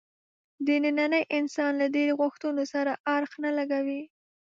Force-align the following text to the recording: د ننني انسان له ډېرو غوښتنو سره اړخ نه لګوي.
د 0.65 0.67
ننني 0.83 1.21
انسان 1.37 1.71
له 1.81 1.87
ډېرو 1.95 2.13
غوښتنو 2.21 2.63
سره 2.73 2.91
اړخ 3.15 3.31
نه 3.43 3.51
لګوي. 3.57 4.01